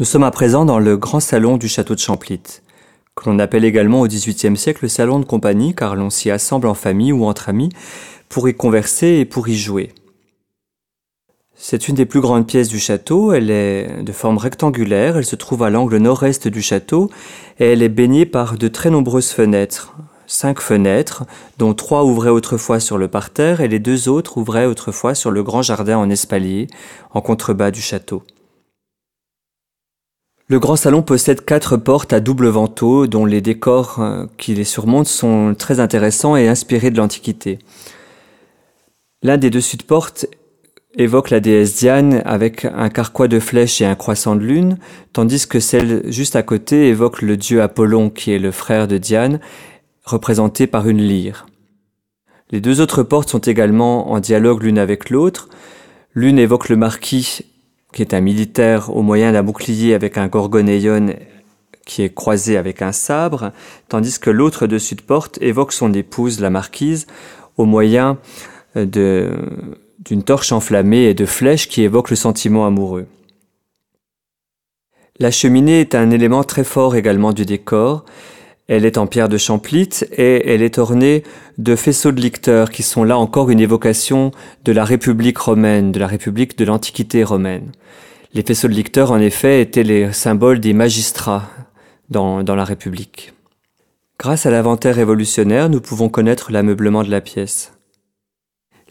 [0.00, 2.40] Nous sommes à présent dans le grand salon du château de Champlit,
[3.14, 6.66] que l'on appelle également au XVIIIe siècle le salon de compagnie car l'on s'y assemble
[6.66, 7.68] en famille ou entre amis
[8.28, 9.92] pour y converser et pour y jouer.
[11.54, 15.36] C'est une des plus grandes pièces du château, elle est de forme rectangulaire, elle se
[15.36, 17.08] trouve à l'angle nord-est du château
[17.60, 19.94] et elle est baignée par de très nombreuses fenêtres.
[20.26, 21.22] Cinq fenêtres,
[21.58, 25.44] dont trois ouvraient autrefois sur le parterre et les deux autres ouvraient autrefois sur le
[25.44, 26.66] grand jardin en espalier,
[27.12, 28.24] en contrebas du château.
[30.46, 34.64] Le grand salon possède quatre portes à double vantaux dont les décors euh, qui les
[34.64, 37.58] surmontent sont très intéressants et inspirés de l'Antiquité.
[39.22, 40.26] L'un des dessus de porte
[40.96, 44.76] évoque la déesse Diane avec un carquois de flèches et un croissant de lune,
[45.14, 48.98] tandis que celle juste à côté évoque le dieu Apollon qui est le frère de
[48.98, 49.40] Diane,
[50.04, 51.46] représenté par une lyre.
[52.50, 55.48] Les deux autres portes sont également en dialogue l'une avec l'autre.
[56.12, 57.40] L'une évoque le marquis
[57.94, 61.14] qui est un militaire au moyen d'un bouclier avec un gorgonéon
[61.86, 63.52] qui est croisé avec un sabre,
[63.88, 67.06] tandis que l'autre dessus de porte évoque son épouse, la marquise,
[67.56, 68.18] au moyen
[68.74, 69.30] de,
[70.00, 73.06] d'une torche enflammée et de flèches qui évoquent le sentiment amoureux.
[75.20, 78.04] La cheminée est un élément très fort également du décor.
[78.66, 81.22] Elle est en pierre de champlite et elle est ornée
[81.58, 84.30] de faisceaux de licteurs qui sont là encore une évocation
[84.64, 87.72] de la République romaine, de la République de l'Antiquité romaine.
[88.32, 91.48] Les faisceaux de licteurs, en effet, étaient les symboles des magistrats
[92.08, 93.34] dans, dans la République.
[94.18, 97.72] Grâce à l'inventaire révolutionnaire, nous pouvons connaître l'ameublement de la pièce.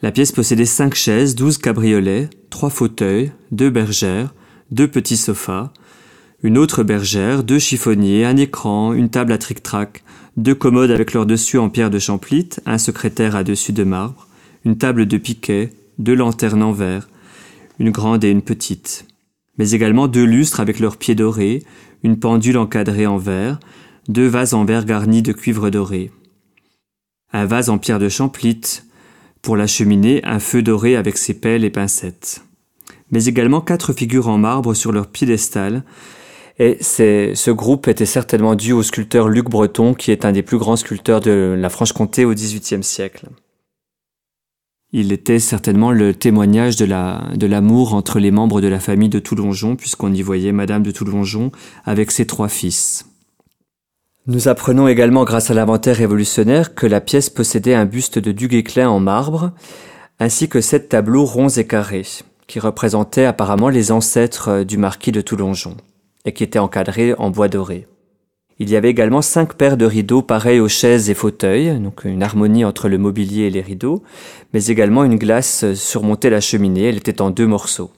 [0.03, 4.33] La pièce possédait cinq chaises, douze cabriolets, trois fauteuils, deux bergères,
[4.69, 5.71] deux petits sofas,
[6.43, 10.03] une autre bergère, deux chiffonniers, un écran, une table à tric-trac,
[10.35, 14.27] deux commodes avec leur dessus en pierre de champlite, un secrétaire à dessus de marbre,
[14.65, 17.07] une table de piquet, deux lanternes en verre,
[17.79, 19.05] une grande et une petite,
[19.57, 21.63] mais également deux lustres avec leurs pieds dorés,
[22.03, 23.59] une pendule encadrée en verre,
[24.09, 26.11] deux vases en verre garnis de cuivre doré,
[27.31, 28.85] un vase en pierre de champlite,
[29.41, 32.43] pour la cheminée, un feu doré avec ses pelles et pincettes,
[33.11, 35.83] mais également quatre figures en marbre sur leur piédestal,
[36.59, 40.57] et ce groupe était certainement dû au sculpteur Luc Breton, qui est un des plus
[40.57, 43.27] grands sculpteurs de la Franche-Comté au XVIIIe siècle.
[44.91, 49.09] Il était certainement le témoignage de la, de l'amour entre les membres de la famille
[49.09, 51.51] de Toulongeon, puisqu'on y voyait Madame de Toulongeon
[51.83, 53.07] avec ses trois fils.
[54.27, 58.87] Nous apprenons également grâce à l'inventaire révolutionnaire que la pièce possédait un buste de Duguesclin
[58.87, 59.51] en marbre,
[60.19, 62.05] ainsi que sept tableaux ronds et carrés,
[62.45, 65.75] qui représentaient apparemment les ancêtres du marquis de Toulongeon
[66.25, 67.87] et qui était encadré en bois doré.
[68.59, 72.21] Il y avait également cinq paires de rideaux pareils aux chaises et fauteuils, donc une
[72.21, 74.03] harmonie entre le mobilier et les rideaux,
[74.53, 77.91] mais également une glace surmontait la cheminée, elle était en deux morceaux.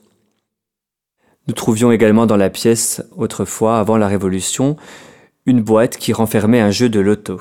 [1.47, 4.77] Nous trouvions également dans la pièce, autrefois, avant la Révolution,
[5.45, 7.39] une boîte qui renfermait un jeu de loto.